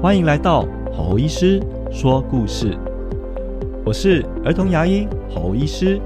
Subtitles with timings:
[0.00, 1.60] 欢迎来到侯医师
[1.90, 2.78] 说故事。
[3.84, 6.00] 我是儿童牙医侯医师，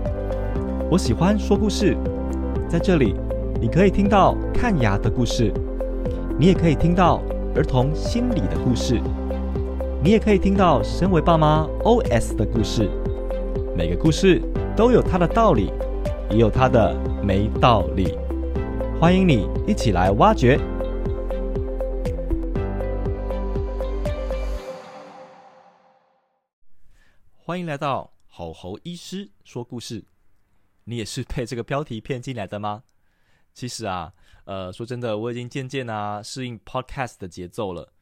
[0.91, 1.95] 我喜欢说故事。
[2.71, 3.15] 在这里，
[3.61, 5.53] 你可以听到看牙的故事，
[6.39, 7.21] 你也可以听到
[7.55, 8.99] 儿童心理的故事，
[10.03, 12.89] 你也可以听到身为爸妈 OS 的故事。
[13.77, 14.41] 每个故事
[14.75, 15.71] 都有它的道理，
[16.31, 18.17] 也有它的没道理。
[18.99, 20.59] 欢迎你一起来挖掘。
[27.45, 30.05] 欢迎来到好猴医师说故事。
[30.85, 32.85] 你也是被这个标题骗进来的吗？
[33.53, 34.15] 其实啊，
[34.45, 37.93] 呃，说真的，我已经渐渐啊适应 podcast 的节奏了。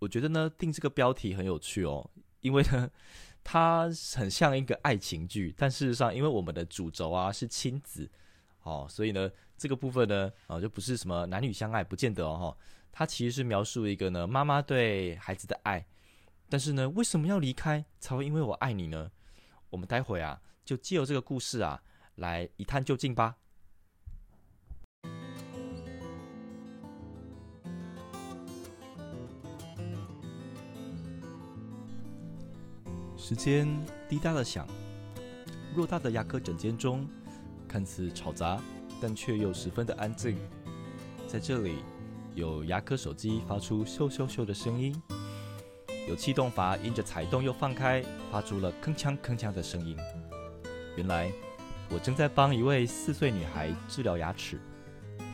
[0.00, 2.90] 我觉得呢，定这个标题很有趣哦，因为呢，
[3.44, 8.10] 它很像一个爱情剧，但事实上，因为我们的主轴啊是亲子，
[8.64, 12.56] 哦，所以呢，这个部分呢，啊，就不是什么男女相爱，不见得哦。
[12.90, 15.86] 它其实是描述一个呢妈妈对孩子的爱。
[16.50, 19.12] 但是呢，为什么要离开才会因为我爱你呢？
[19.70, 21.80] 我们待会啊，就借由这个故事啊，
[22.16, 23.36] 来一探究竟吧。
[33.16, 33.68] 时间
[34.08, 34.66] 滴答的响，
[35.76, 37.08] 偌大的牙科诊间中，
[37.68, 38.60] 看似吵杂，
[39.00, 40.36] 但却又十分的安静。
[41.28, 41.76] 在这里，
[42.34, 45.00] 有牙科手机发出咻咻咻的声音。
[46.10, 49.96] 有气动阀因着踩动又放开，发出了铿锵铿锵的声音。
[50.96, 51.30] 原来
[51.88, 54.58] 我正在帮一位四岁女孩治疗牙齿，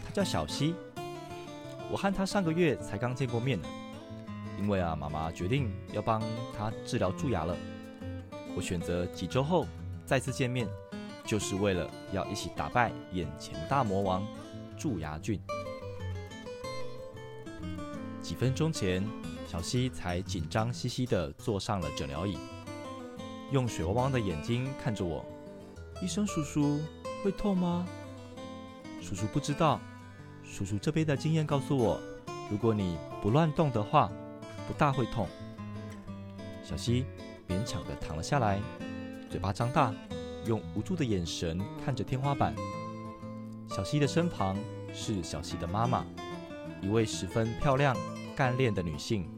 [0.05, 0.75] 她叫小溪。
[1.91, 3.67] 我和她上个月才刚见过面呢，
[4.61, 6.21] 因为啊，妈妈决定要帮
[6.55, 7.57] 她治疗蛀牙了。
[8.55, 9.67] 我选择几周后
[10.05, 10.69] 再次见面，
[11.25, 14.23] 就是为了要一起打败眼前大魔王
[14.77, 15.41] 蛀牙菌。
[18.21, 19.03] 几分钟前。
[19.47, 22.37] 小西才紧张兮兮地坐上了诊疗椅，
[23.53, 25.25] 用水汪汪的眼睛看着我。
[26.03, 26.81] 医生叔叔，
[27.23, 27.87] 会痛吗？
[29.01, 29.81] 叔叔不知道。
[30.45, 32.01] 叔叔这边的经验告诉我，
[32.51, 34.11] 如果你不乱动的话，
[34.67, 35.29] 不大会痛。
[36.63, 37.07] 小西
[37.49, 38.61] 勉强地躺了下来，
[39.31, 39.95] 嘴巴张大，
[40.45, 42.55] 用无助的眼神看着天花板。
[43.69, 44.57] 小西的身旁
[44.93, 46.05] 是小西的妈妈，
[46.83, 47.97] 一位十分漂亮、
[48.37, 49.29] 干练的女性。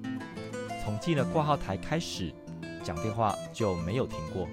[0.89, 2.33] 从进了挂号台开始，
[2.83, 4.49] 讲电话就没有停过，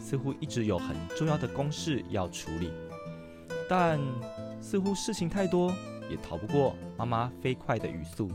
[0.00, 2.72] 似乎一直有很重要的公事要处理。
[3.68, 4.00] 但
[4.58, 5.70] 似乎事情太多，
[6.08, 8.30] 也逃不过妈妈飞快的语速。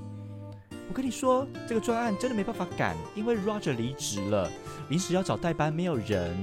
[0.87, 4.47] 我跟你说，这个专案真的没办法赶，因为 Roger 离职了，
[4.89, 6.37] 临时要找代班，没有人。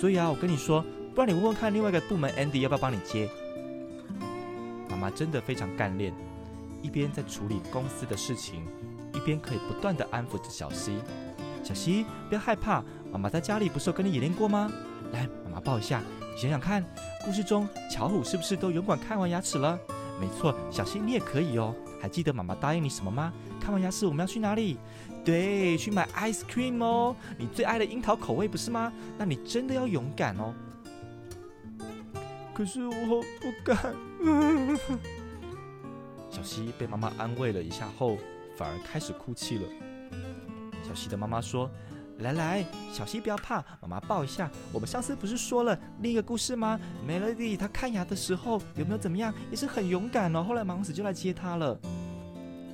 [0.00, 0.82] 所以啊，我跟你说，
[1.14, 3.28] 不然你问问看另外一个部门 Andy 要不要帮你接。
[4.88, 6.10] 妈妈真的非常干练，
[6.80, 8.62] 一边在处理公司的事情。
[9.28, 10.96] 边可以不断的安抚着小溪，
[11.62, 14.72] 小溪不要害怕，妈妈在家里不是有跟你演练过吗？
[15.12, 16.00] 来，妈妈抱一下，
[16.34, 16.82] 你想想看，
[17.26, 19.78] 故事中巧虎是不是都勇敢看完牙齿了？
[20.18, 21.74] 没错，小溪你也可以哦。
[22.00, 23.30] 还记得妈妈答应你什么吗？
[23.60, 24.78] 看完牙齿我们要去哪里？
[25.24, 28.90] 对，去买 ice cream 哦，你最爱的樱桃口味不是吗？
[29.18, 30.54] 那你真的要勇敢哦。
[32.54, 33.94] 可是我不敢。
[36.30, 38.16] 小溪被妈妈安慰了一下后。
[38.58, 39.68] 反而开始哭泣了。
[40.82, 41.70] 小西的妈妈说
[42.18, 44.50] ：“来来，小西不要怕，妈妈抱一下。
[44.72, 49.32] 我们上次不是说了另一个故事吗？Melody 她看牙的时候有没有怎么样？
[49.48, 50.42] 也是很勇敢哦。
[50.42, 51.78] 后来王子就来接她了。”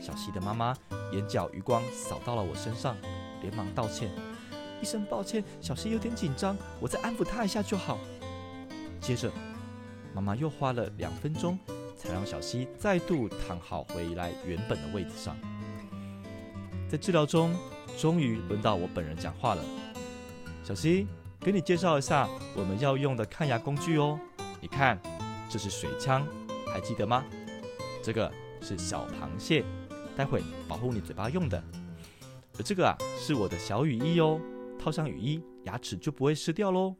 [0.00, 0.74] 小西的妈妈
[1.12, 2.96] 眼角余光扫到了我身上，
[3.42, 4.10] 连忙道歉
[4.80, 7.98] ：“一声抱歉，小西有点紧张，我再安抚她一下就好。”
[9.02, 9.30] 接着，
[10.14, 11.58] 妈妈又花了两分钟，
[11.94, 15.36] 才让小西再度躺好回来原本的位置上。
[16.94, 17.52] 在治疗中，
[17.98, 19.64] 终于轮到我本人讲话了。
[20.62, 21.08] 小溪，
[21.40, 24.16] 给你介绍一下我们要用的看牙工具哦。
[24.60, 24.96] 你看，
[25.50, 26.24] 这是水枪，
[26.72, 27.24] 还记得吗？
[28.00, 29.64] 这个是小螃蟹，
[30.16, 31.60] 待会保护你嘴巴用的。
[32.56, 34.40] 而这个啊，是我的小雨衣哦，
[34.78, 36.94] 套上雨衣，牙齿就不会湿掉喽。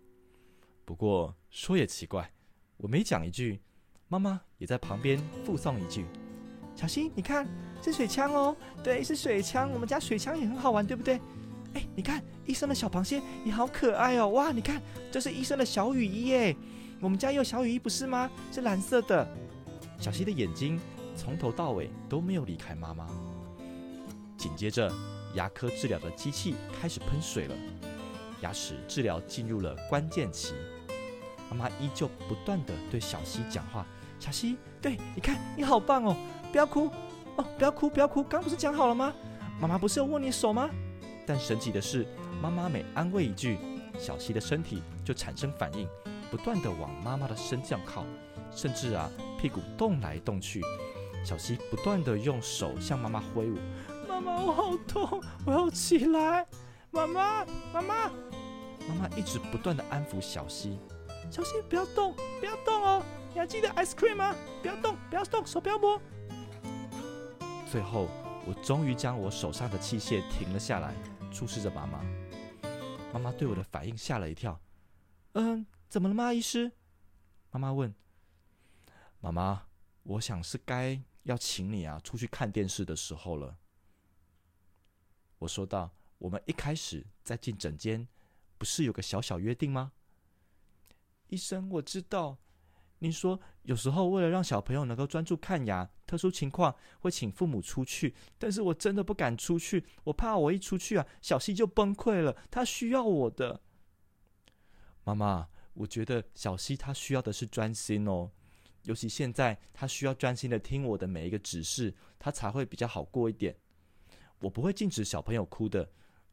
[0.85, 2.33] 不过说也奇怪，
[2.79, 3.61] 我没讲一句，
[4.09, 6.05] 妈妈也在旁边附送一句。
[6.75, 7.47] 小溪，你看，
[7.83, 8.57] 是水枪哦。
[8.83, 9.71] 对，是水枪。
[9.73, 11.21] 我们家水枪也很好玩，对不对？
[11.75, 14.29] 哎，你看，医生的小螃蟹也好可爱哦。
[14.29, 14.81] 哇，你看，
[15.11, 16.57] 这是医生的小雨衣耶。
[17.01, 18.31] 我们家也有小雨衣，不是吗？
[18.53, 19.27] 是蓝色的。
[19.99, 20.81] 小溪的眼睛
[21.17, 23.07] 从头到尾都没有离开妈妈。
[24.37, 24.93] 紧接着，
[25.35, 27.55] 牙科治疗的机器开始喷水了，
[28.41, 30.55] 牙齿治疗进入了关键期。
[31.51, 33.87] 妈妈依旧不断的对小溪讲话。
[34.19, 36.17] 小溪，对，你看，你好棒哦。
[36.55, 36.89] 不要哭
[37.35, 37.45] 哦！
[37.59, 38.23] 不要哭，不要哭。
[38.23, 39.13] 刚不是讲好了吗？
[39.61, 40.71] 妈妈不是有握你手吗？
[41.27, 42.07] 但神奇的是，
[42.41, 43.59] 妈妈每安慰一句，
[43.99, 45.89] 小溪的身体就产生反应，
[46.31, 48.05] 不断的往妈妈的身上靠，
[48.53, 50.63] 甚至啊屁股动来动去。
[51.25, 53.59] 小溪不断的用手向妈妈挥舞，
[54.09, 56.47] 妈妈我好痛，我要起来，
[56.93, 57.95] 妈妈妈妈，
[58.87, 60.79] 妈妈一直不断的安抚小溪，
[61.33, 63.03] 小溪不要动，不要动哦，
[63.33, 64.37] 你还记得 ice cream 吗？
[64.63, 66.01] 不要动，不要动，手不要摸。
[67.67, 68.09] 最后，
[68.47, 70.95] 我终于将我手上的器械停了下来。
[71.33, 72.05] 注视着妈妈，
[73.13, 74.61] 妈妈对我的反应吓了一跳。
[75.33, 76.71] 嗯，怎么了吗，医师？
[77.51, 77.93] 妈妈问。
[79.21, 79.67] 妈妈，
[80.03, 83.59] 我想是该要请你啊出去看电视的时候了。
[85.39, 85.91] 我说道。
[86.19, 88.09] 我们一开始在进诊间，
[88.57, 89.93] 不是有个小小约定吗？
[91.27, 92.39] 医生，我知道。
[93.05, 103.61] 您说有时候为了让小朋友能够专注看牙，特殊情况会请父母出去，但是我真的不敢出去，我怕我一出去啊，小溪就崩溃了，他需要我的。
[105.05, 108.31] 妈妈，我觉得小溪他需要的是专心哦，
[108.85, 113.55] 尤其现在他需要专心的听我的每一个指示，他才会比较好过一点。
[114.39, 115.87] 我不会禁止小朋友哭的，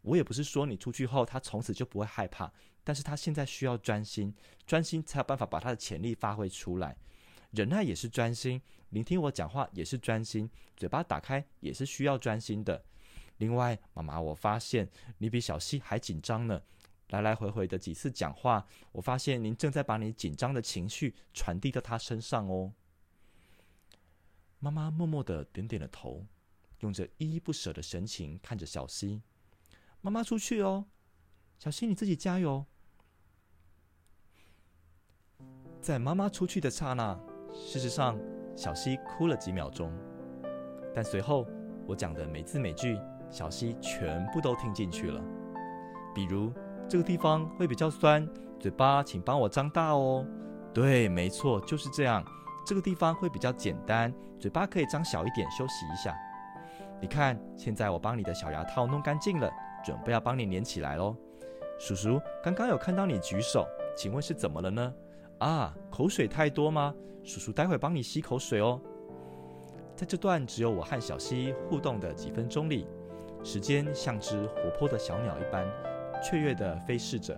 [0.03, 2.49] 我也不是说你出去后他从此就不会害怕。
[2.83, 4.33] 但是他现在需要专心，
[4.65, 6.97] 专心才有办法把他的潜力发挥出来。
[7.51, 12.83] 忍耐也是专心，聆听我讲话也是专心，嘴巴打开也是需要专心的。
[13.37, 16.61] 另外，妈妈，我发现你比小溪还紧张呢。
[17.09, 22.71] 来来回回的几次讲话，我发现您正在把你紧张的情绪传递到他身上哦。
[24.59, 26.25] 妈妈默默的点点了头，
[26.79, 29.21] 用着依依不舍的神情看着小溪。
[29.99, 30.85] 妈妈出去哦，
[31.59, 32.65] 小溪你自己加油。
[35.81, 37.19] 在妈妈出去的刹那，
[37.51, 38.15] 事实上，
[38.55, 39.91] 小溪哭了几秒钟，
[40.93, 41.47] 但随后
[41.87, 42.99] 我讲的每字每句，
[43.31, 45.19] 小溪全部都听进去了。
[46.13, 46.53] 比如
[46.87, 48.27] 这个地方会比较酸，
[48.59, 50.23] 嘴巴请帮我张大哦。
[50.71, 52.23] 对，没错，就是这样。
[52.63, 56.15] 这个地方会比较简单，嘴巴可以张小一点，休息一下。
[57.01, 59.49] 你看，现在我帮你的小牙套弄干净了，
[59.83, 61.17] 准备要帮你粘起来喽。
[61.79, 63.65] 叔叔刚刚有看到你举手，
[63.97, 64.93] 请问是怎么了呢？
[65.41, 66.93] 啊，口水太多吗？
[67.23, 68.79] 叔叔待会帮你吸口水哦。
[69.95, 72.87] 在这段只有我和小溪互动的几分钟里，
[73.43, 75.65] 时间像只活泼的小鸟一般，
[76.23, 77.35] 雀跃地飞逝着。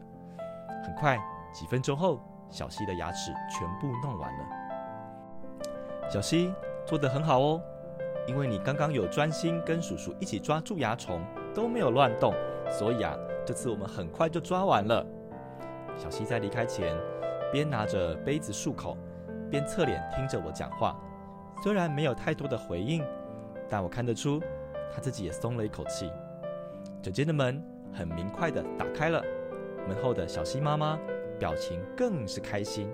[0.83, 1.17] 很快，
[1.53, 2.19] 几分钟后，
[2.49, 5.59] 小溪的牙齿全部弄完了。
[6.09, 6.53] 小溪
[6.85, 7.61] 做得很好哦，
[8.27, 11.21] 因为你刚刚有专心跟叔叔一起抓蛀牙虫，
[11.55, 12.33] 都没有乱动，
[12.69, 15.05] 所以啊，这次我们很快就抓完了。
[15.97, 16.97] 小溪在离开前。
[17.53, 18.97] 边拿着杯子漱口，
[19.47, 20.99] 边侧脸听着我讲话。
[21.61, 23.05] 虽然没有太多的回应，
[23.69, 24.41] 但我看得出
[24.91, 26.11] 他自己也松了一口气。
[26.99, 27.63] 整间的门
[27.93, 29.21] 很明快的打开了，
[29.87, 30.97] 门后的小溪妈妈
[31.37, 32.91] 表情更是开心。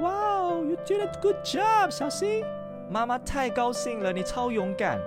[0.00, 2.42] 哇哦，You did a good job，小溪！
[2.88, 4.98] 妈妈太高兴了，你超勇敢。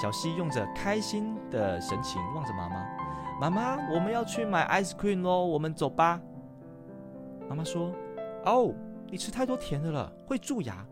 [0.00, 2.86] 小溪用着开心的神情望着妈妈。
[3.40, 6.20] 妈妈，我们要去买 ice cream 喽，我们走吧。
[7.50, 7.92] 妈妈说
[8.46, 8.72] ：“哦，
[9.08, 10.86] 你吃太多甜的了，会蛀牙。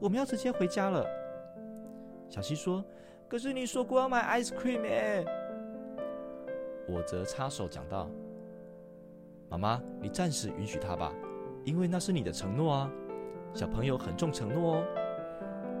[0.00, 1.06] 我们要直接回家了。”
[2.28, 2.84] 小溪说
[3.30, 5.24] ：“可是你说过要买 ice cream 哎。”
[6.90, 8.10] 我则插手讲道
[9.48, 11.12] ：“妈妈，你暂时允许他吧，
[11.64, 12.90] 因为那是你的承诺啊。
[13.54, 14.84] 小朋友很重承诺哦。”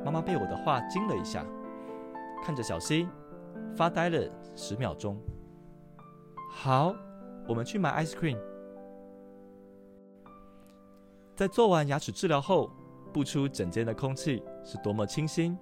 [0.06, 1.44] 妈妈被我的话惊了一下，
[2.44, 3.08] 看着小溪，
[3.74, 5.20] 发呆了十秒钟。
[6.52, 6.94] 好，
[7.48, 8.38] 我们去买 ice cream。
[11.40, 12.70] 在做完牙齿治疗后，
[13.14, 15.56] 不出整间的空气是多么清新。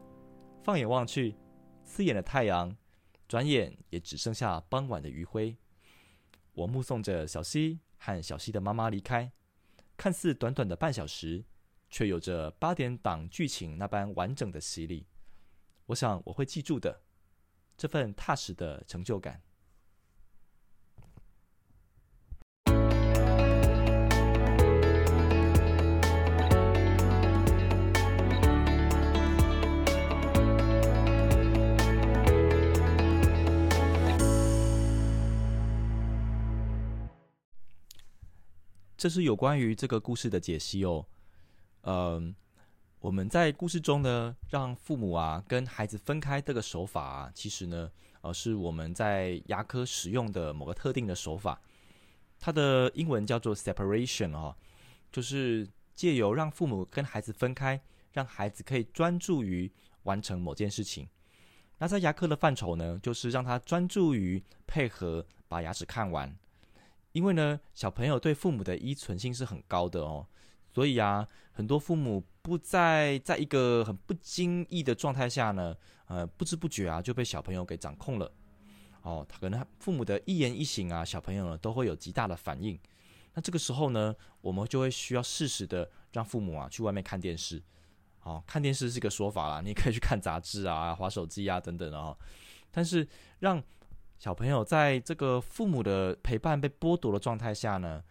[0.60, 1.36] 放眼望去，
[1.84, 2.76] 刺眼的太阳，
[3.28, 5.56] 转眼也只剩下傍晚的余晖。
[6.52, 9.30] 我目送着小溪和小溪的妈妈离开，
[9.96, 11.44] 看似短短的半小时，
[11.88, 15.06] 却有着八点档剧情那般完整的洗礼。
[15.86, 17.02] 我想我会记住的，
[17.76, 19.40] 这份踏实的成就感。
[38.98, 41.06] 这是有关于这个故事的解析哦。
[41.82, 42.34] 嗯，
[42.98, 47.88] 我们在故事中呢，让父母啊跟孩子分开这个手法啊，其实呢，
[48.22, 51.60] 呃，是我们在牙科使用的某个特定的手法。
[52.40, 54.52] 它的英文叫做 separation 哦，
[55.12, 59.70] 就是借由让父母跟孩子分开，让孩子可以专注于
[60.02, 61.08] 完成某件事情。
[61.78, 66.36] 那在牙科的范畴呢，就是让他专注于配合把牙齿看完，
[67.18, 70.24] 因为呢，小朋友对父母的依存性是很高的哦，
[70.70, 78.32] 所以啊，很多父母不在在一个很不经意的状态下呢，呃，不知不觉啊就被小朋友给掌控了，
[79.02, 82.78] 哦，他可能父母的一言一行啊，小朋友呢都会有极大的反应。
[83.34, 87.60] 那这个时候呢，我们就会需要适时的让父母啊去外面看电视。
[88.22, 92.16] 哦，看电视是一个说法啦，你可以去看杂志啊、划手机啊等等的哦。
[92.70, 93.08] 但是
[93.40, 93.60] 让
[94.18, 98.02] 小朋友在这个父母的陪伴被剥夺的状态下呢，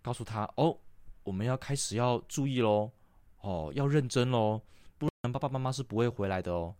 [0.00, 0.78] 告诉他哦，
[1.24, 2.92] 我们要开始要注意喽，
[3.40, 4.60] 哦，要认真喽，
[4.96, 6.72] 不然爸爸妈妈是不会回来的哦。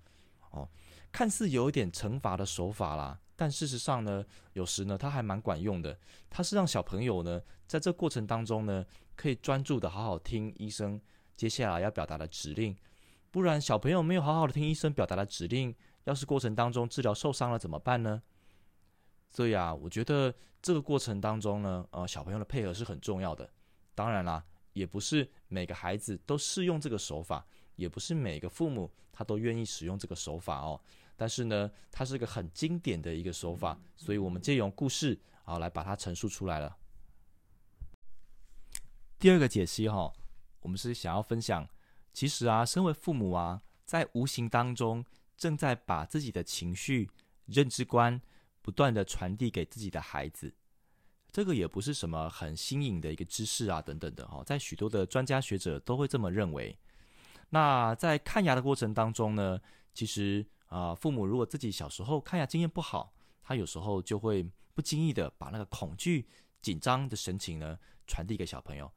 [0.50, 0.69] 哦，
[1.11, 5.99] 看似有一点惩罚的手法啦，但事实上呢，有时呢，它还蛮管用的。
[6.29, 8.87] 它是让小朋友呢，在这过程当中呢，
[9.17, 11.00] 可以专注的好好听医生。
[11.37, 12.77] 接下来要表达的指令，
[13.33, 15.75] 不然小朋友没有好好的听医生表达的指令，
[16.05, 18.23] 要是过程当中治疗受伤了怎么办呢？
[19.31, 23.49] 所以啊，我觉得这个过程当中呢，呃，小朋友的配合是很重要的。
[23.95, 24.45] 当然啦，
[24.75, 27.47] 也不是每个孩子都适用这个手法，
[27.77, 30.81] 也不是每个父母他都愿意使用这个手法哦。
[31.17, 36.77] 但是呢，它是个很经典的一个手法，所以我们借用故事啊来把它陈述出来了。
[39.19, 40.13] 第二个解析哈。
[40.63, 41.67] 我们是想要分享，
[42.13, 45.03] 其实啊，身为父母啊，在无形当中
[45.35, 47.09] 正在把自己的情绪、
[47.47, 48.21] 认知观
[48.62, 50.55] 不断的传递给自己的孩子。
[51.33, 56.76] 这个也不是什么很新颖的一个知识啊，等等的哈，在许多的专家学者都会这么认为。
[57.50, 59.61] 那在看牙的过程当中呢，
[59.95, 63.12] 其实啊，父母如果自己小时候看牙经验不好，
[63.43, 66.26] 他有时候就会不经意的把那个恐惧、
[66.61, 68.90] 紧张的神情呢传递给小朋友。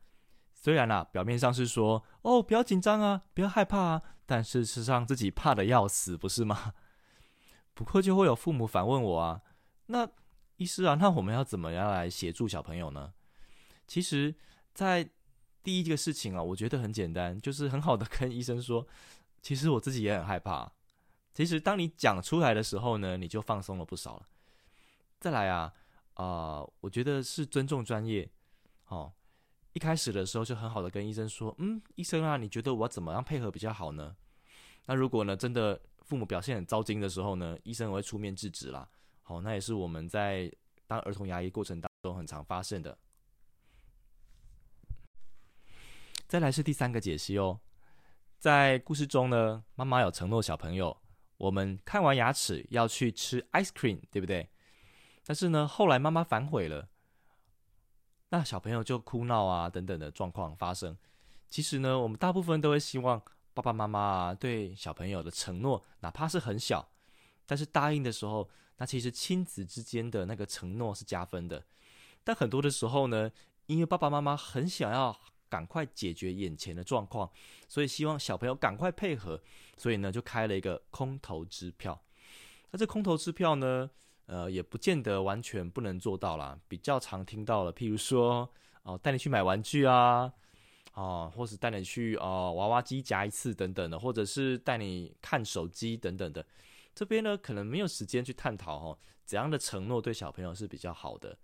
[0.54, 6.74] 虽然啦，表面上是说哦，不要紧张啊，不要害怕啊，但事实上自己怕的要死，不是吗？
[7.74, 9.42] 不过就会有父母反问我啊，
[9.88, 10.10] 那
[10.58, 13.14] 医师啊，那我们要怎么样来协助小朋友呢？
[13.88, 14.34] 其实，
[14.74, 15.10] 在
[15.62, 18.88] 第一个事情啊，我觉得很简单，就是很好的跟医生说，
[19.42, 20.72] 其实我自己也很害怕。
[21.34, 24.28] 其实当你讲出来的时候呢，你就放松了不少了。
[25.20, 25.74] 再来啊，
[26.14, 28.30] 啊，我觉得是尊重专业，
[28.88, 29.14] 哦。
[29.74, 34.16] 一开始的时候就很好的跟医生说，嗯，医生啊，你觉得我怎么样配合比较好呢？
[34.86, 38.88] 那如果呢，真的父母表现很糟心的时候呢，医生我会出面制止啦。
[39.24, 40.52] 好，那也是我们在
[40.86, 42.98] 当儿童牙医过程当中很常发生的。
[46.28, 47.60] 再来是第三个解析哦，
[48.38, 50.96] 在故事中呢，妈妈有承诺小朋友，
[51.38, 54.50] 我们看完牙齿要去吃 ice cream，对不对？
[55.26, 56.90] 但是呢，后来妈妈反悔了。
[58.30, 60.98] 那小朋友就哭闹啊，等等的状况发生。
[61.50, 63.22] 其实呢，我们大部分都会希望
[63.54, 66.90] 爸爸妈妈对小朋友的承诺，哪怕是很小，
[67.46, 71.64] 但是答应的时候，那其实亲子之间的那个承诺是加分的。
[72.24, 73.32] 但很多的时候呢，
[73.66, 75.18] 因为爸爸妈妈很想要
[75.50, 77.30] 赶快解决眼前的状况，
[77.68, 79.42] 所以希望小朋友赶快配合，
[79.78, 82.02] 所以呢，就开了一个空头支票。
[82.72, 83.90] 那这空头支票呢？
[84.26, 86.58] 呃，也不见得完全不能做到啦。
[86.70, 88.50] 比较常听到了，譬如说，
[88.84, 90.32] 哦，带你去买玩具啊，
[90.94, 96.44] 哦，或是带你去哦娃娃机夹一次等等的，或者是带你看手机等等的。
[96.96, 101.38] 这边呢，可能没有时间去探讨哦，怎样的承诺对小朋友是比较好的。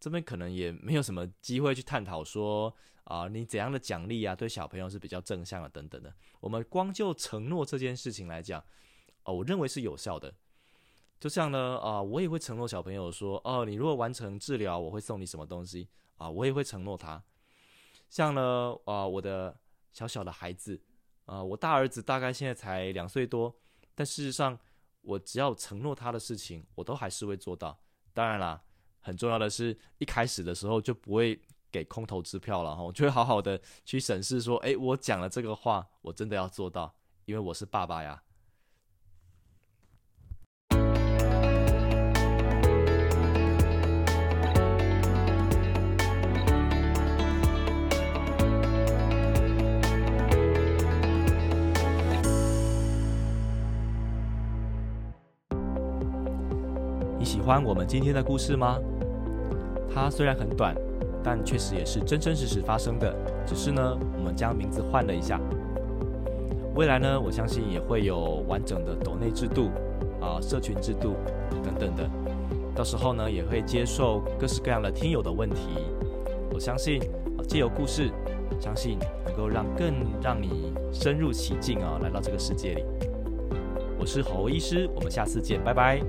[0.00, 2.74] 这边可能也没有什么机会去探讨说，
[3.04, 6.14] 啊，你怎样的奖励啊，对小朋友是比较正向的等等的。
[6.40, 8.62] 我们光就承诺这件事情来讲，
[9.24, 10.34] 哦，我认为是有效的。
[11.18, 16.28] 就像呢，啊，我也会承诺小朋友说，哦，你如果完成治疗，我会送你什么东西啊？
[16.28, 17.22] 我也会承诺他。
[18.10, 19.56] 像呢，啊，我的
[19.92, 20.78] 小小的孩子，
[21.24, 23.54] 啊，我大儿子大概现在才两岁多，
[23.94, 24.58] 但事实上，
[25.04, 27.78] 我只要承诺他的事情，我都还是会做到。
[28.12, 28.62] 当然啦，
[29.00, 36.94] 很重要的是一开始的时候就不会给空头支票了哈，我就会好好的去审视说，诶，我讲了这个话，我真的要做到，
[37.24, 38.22] 因为我是爸爸呀。
[57.44, 58.78] 欢我们今天的故事吗？
[59.92, 60.74] 它虽然很短，
[61.22, 63.14] 但确实也是真真实实发生的。
[63.44, 65.38] 只是呢，我们将名字换了一下。
[66.74, 69.68] 未来呢，我相信也会有完整的抖内制度
[70.22, 71.16] 啊、社群制度
[71.62, 72.08] 等等的。
[72.74, 75.68] 到时候呢，也会接受各式各样的听友的问题。
[76.50, 76.98] 我相信
[77.36, 78.10] 啊，借由故事，
[78.58, 82.84] 相信能够让更让你深入其境啊，来到这个世界里。
[83.98, 86.00] 我是侯医师，我们下次见，拜拜。